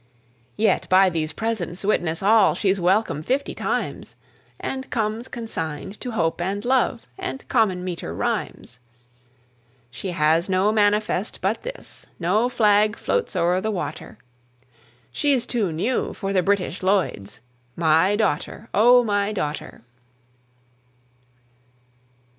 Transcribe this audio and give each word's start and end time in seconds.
Yet 0.57 0.89
by 0.89 1.11
these 1.11 1.31
presents 1.31 1.85
witness 1.85 2.23
all 2.23 2.55
She's 2.55 2.81
welcome 2.81 3.21
fifty 3.21 3.53
times, 3.53 4.15
And 4.59 4.89
comes 4.89 5.27
consigned 5.27 6.01
to 6.01 6.13
Hope 6.13 6.41
and 6.41 6.65
Love 6.65 7.05
And 7.19 7.47
common 7.47 7.83
meter 7.83 8.11
rhymes. 8.11 8.79
She 9.91 10.09
has 10.09 10.49
no 10.49 10.71
manifest 10.71 11.39
but 11.39 11.61
this, 11.61 12.07
No 12.17 12.49
flag 12.49 12.95
floats 12.97 13.35
o'er 13.35 13.61
the 13.61 13.69
water, 13.69 14.17
She's 15.11 15.45
too 15.45 15.71
new 15.71 16.13
for 16.15 16.33
the 16.33 16.41
British 16.41 16.81
Lloyds 16.81 17.41
My 17.75 18.15
daughter, 18.15 18.69
O 18.73 19.03
my 19.03 19.31
daughter! 19.31 19.83